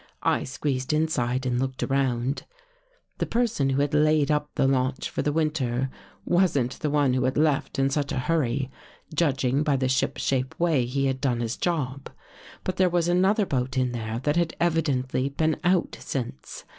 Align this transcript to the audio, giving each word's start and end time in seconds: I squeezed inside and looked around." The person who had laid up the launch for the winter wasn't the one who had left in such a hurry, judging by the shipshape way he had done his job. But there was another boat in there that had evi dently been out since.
I 0.23 0.45
squeezed 0.45 0.93
inside 0.93 1.45
and 1.45 1.59
looked 1.59 1.83
around." 1.83 2.45
The 3.19 3.27
person 3.27 3.69
who 3.69 3.81
had 3.81 3.93
laid 3.93 4.31
up 4.31 4.49
the 4.55 4.65
launch 4.65 5.07
for 5.11 5.21
the 5.21 5.31
winter 5.31 5.91
wasn't 6.25 6.79
the 6.79 6.89
one 6.89 7.13
who 7.13 7.23
had 7.25 7.37
left 7.37 7.77
in 7.77 7.91
such 7.91 8.11
a 8.11 8.17
hurry, 8.17 8.71
judging 9.13 9.61
by 9.61 9.75
the 9.75 9.87
shipshape 9.87 10.59
way 10.59 10.87
he 10.87 11.05
had 11.05 11.21
done 11.21 11.39
his 11.39 11.55
job. 11.55 12.09
But 12.63 12.77
there 12.77 12.89
was 12.89 13.07
another 13.07 13.45
boat 13.45 13.77
in 13.77 13.91
there 13.91 14.17
that 14.23 14.37
had 14.37 14.55
evi 14.59 14.81
dently 14.81 15.37
been 15.37 15.57
out 15.63 15.95
since. 15.99 16.65